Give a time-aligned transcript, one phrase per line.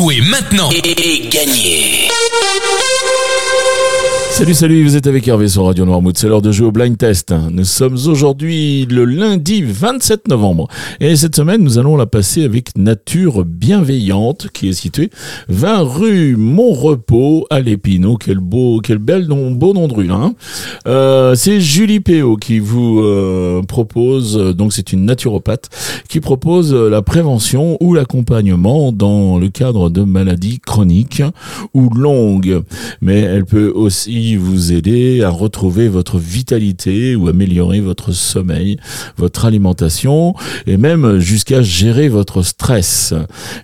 [0.00, 0.70] Jouez maintenant.
[0.70, 2.08] Et gagnez
[4.30, 6.16] Salut, salut, vous êtes avec Hervé sur Radio Noirmouth.
[6.16, 7.34] C'est l'heure de jouer au blind test.
[7.50, 10.68] Nous sommes aujourd'hui le lundi 27 novembre.
[10.98, 15.10] Et cette semaine, nous allons la passer avec Nature Bienveillante, qui est située
[15.48, 18.16] 20 rue Montrepos à l'Épinot.
[18.16, 20.34] Quel beau, quel bel nom, beau nom de rue, hein.
[20.86, 25.68] Euh, c'est Julie Péo qui vous euh, propose, donc c'est une naturopathe,
[26.08, 31.22] qui propose la prévention ou l'accompagnement dans le cadre de maladies chroniques
[31.74, 32.62] ou longues.
[33.02, 38.78] Mais elle peut aussi vous aider à retrouver votre vitalité ou améliorer votre sommeil,
[39.16, 40.34] votre alimentation
[40.66, 43.14] et même jusqu'à gérer votre stress.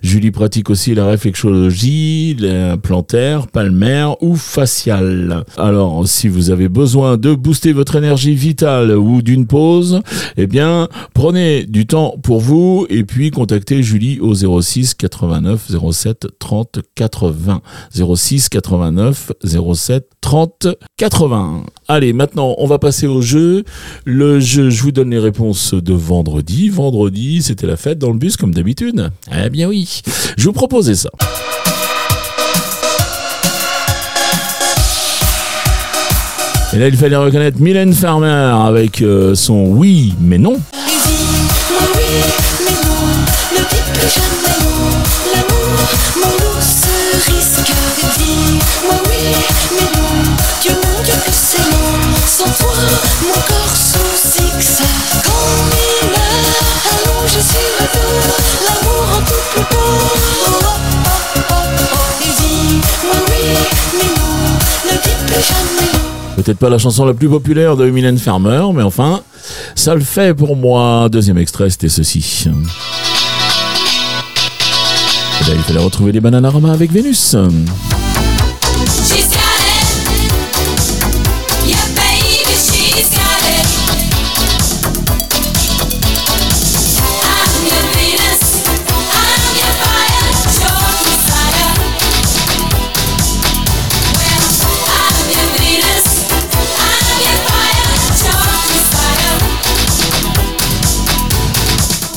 [0.01, 5.43] Julie pratique aussi la réflexologie, la plantaire, palmaire ou faciale.
[5.57, 10.01] Alors, si vous avez besoin de booster votre énergie vitale ou d'une pause,
[10.37, 16.27] eh bien, prenez du temps pour vous et puis contactez Julie au 06 89 07
[16.39, 17.61] 30 80.
[17.93, 20.46] 06 89 07 30
[20.97, 21.63] 80.
[21.87, 23.63] Allez, maintenant, on va passer au jeu.
[24.05, 26.69] Le jeu, je vous donne les réponses de vendredi.
[26.69, 29.09] Vendredi, c'était la fête dans le bus comme d'habitude.
[29.31, 30.01] Eh bien oui,
[30.37, 31.09] je vous proposais ça.
[36.73, 40.59] Et là, il fallait reconnaître Mylène Farmer avec euh, son oui, mais non.
[66.35, 69.21] Peut-être pas la chanson la plus populaire de Mylène Farmer, mais enfin,
[69.75, 71.09] ça le fait pour moi.
[71.09, 72.45] Deuxième extrait, c'était ceci.
[75.49, 77.35] Il fallait retrouver les Bananarama avec Vénus.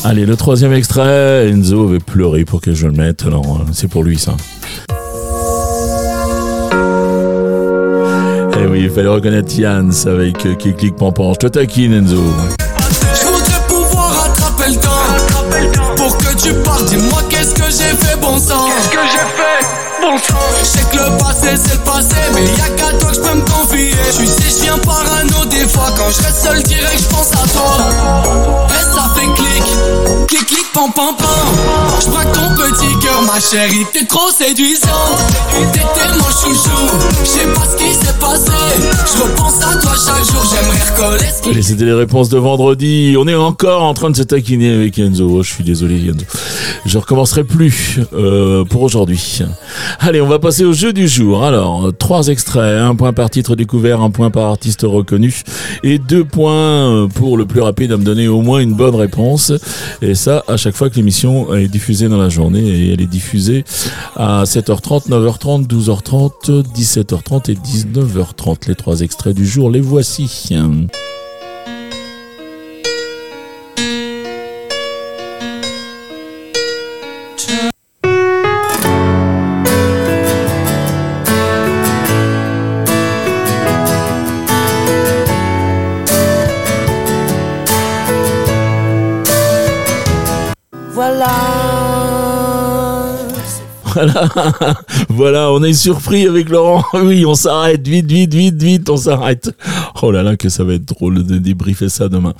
[0.03, 3.89] Allez, le troisième extrait, Enzo avait pleuré pour que je le mette, alors euh, c'est
[3.89, 4.33] pour lui ça.
[8.59, 11.35] Eh oui, il fallait reconnaître Yann avec euh, qui clique pampan.
[11.35, 12.17] Je te taquine Enzo.
[13.15, 14.91] Je voudrais pouvoir rattraper le temps.
[15.97, 18.67] Pour que tu parles, dis-moi qu'est-ce que j'ai fait bon sang?
[18.69, 20.35] Qu'est-ce que j'ai fait bon sang?
[20.61, 23.35] Je sais que le passé c'est le passé Mais y'a qu'à toi que je peux
[23.37, 23.91] me confier.
[24.17, 27.47] Tu sais je viens parano des fois Quand je reste seul direct je pense à
[27.49, 28.67] toi.
[28.71, 29.60] Et ça fait clic
[30.81, 31.27] pam pam pam.
[32.01, 35.19] Je ton petit cœur ma chérie T'es trop séduisante
[35.73, 36.89] T'étais mon chouchou.
[37.23, 38.53] Je sais pas ce qui s'est passé
[41.03, 43.17] Allez, c'était les réponses de vendredi.
[43.19, 45.39] On est encore en train de se taquiner avec Enzo.
[45.39, 46.27] Oh, je suis désolé Enzo.
[46.85, 49.41] Je recommencerai plus euh, pour aujourd'hui.
[49.99, 51.43] Allez, on va passer au jeu du jour.
[51.43, 55.43] Alors, trois extraits, un point par titre découvert, un point par artiste reconnu
[55.83, 58.95] et deux points euh, pour le plus rapide à me donner au moins une bonne
[58.95, 59.53] réponse.
[60.03, 63.07] Et ça, à chaque fois que l'émission est diffusée dans la journée et elle est
[63.07, 63.65] diffusée
[64.17, 68.69] à 7h30, 9h30, 12h30, 17h30 et 19h30.
[68.69, 70.51] Les trois extraits du jour, les voici.
[91.01, 91.27] Voilà.
[93.95, 94.29] Voilà,
[95.09, 96.85] voilà, on est surpris avec Laurent.
[96.95, 99.51] Oui, on s'arrête, vite, vite, vite, vite, on s'arrête.
[100.03, 102.35] Oh là là, que ça va être drôle de débriefer ça demain.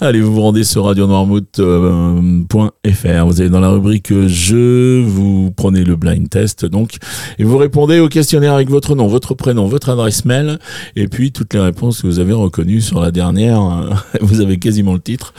[0.00, 3.26] Allez, vous vous rendez sur radionoirmouth.fr.
[3.26, 6.96] Vous allez dans la rubrique jeu, vous prenez le blind test, donc,
[7.38, 10.58] et vous répondez au questionnaire avec votre nom, votre prénom, votre adresse mail,
[10.96, 13.60] et puis toutes les réponses que vous avez reconnues sur la dernière.
[14.20, 15.32] Vous avez quasiment le titre.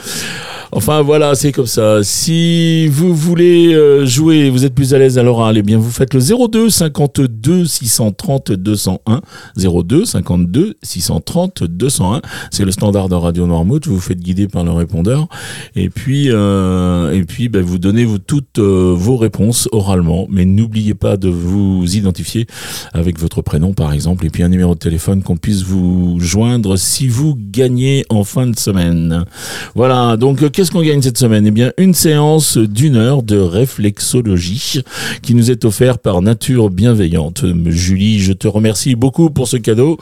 [0.74, 2.02] Enfin voilà, c'est comme ça.
[2.02, 5.90] Si vous voulez euh, jouer, vous êtes plus à l'aise à l'oral, eh bien vous
[5.90, 9.20] faites le 02 52 630 201
[9.58, 12.22] 02 52 630 201.
[12.50, 13.86] C'est le standard de Radio Noirmouth.
[13.86, 15.28] Vous vous faites guider par le répondeur
[15.76, 20.46] et puis euh, et puis ben, vous donnez vous, toutes euh, vos réponses oralement, mais
[20.46, 22.46] n'oubliez pas de vous identifier
[22.94, 26.78] avec votre prénom par exemple et puis un numéro de téléphone qu'on puisse vous joindre
[26.78, 29.26] si vous gagnez en fin de semaine.
[29.74, 30.16] Voilà.
[30.16, 31.44] Donc qu'est-ce qu'on gagne cette semaine?
[31.44, 34.82] Eh bien, une séance d'une heure de réflexologie
[35.20, 37.44] qui nous est offerte par Nature Bienveillante.
[37.66, 39.98] Julie, je te remercie beaucoup pour ce cadeau.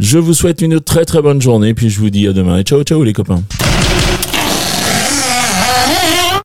[0.00, 2.82] Je vous souhaite une très très bonne journée, puis je vous dis à demain ciao
[2.82, 3.40] ciao les copains.